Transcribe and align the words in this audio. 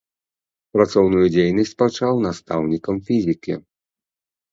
Працоўную 0.77 1.25
дзейнасць 1.35 1.73
пачаў 1.81 2.13
настаўнікам 2.27 2.95
фізікі. 3.11 3.53